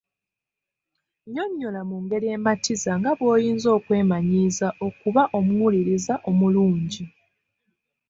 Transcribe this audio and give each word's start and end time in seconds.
Nnyonnyola 1.23 1.81
mu 1.89 1.97
ngeri 2.03 2.27
ematiza 2.37 2.91
nga 2.99 3.11
bw’oyinza 3.17 3.67
okwemanyiiza 3.77 4.67
okuba 4.87 5.23
omuwuliriza 5.37 6.13
omulungi. 6.29 7.03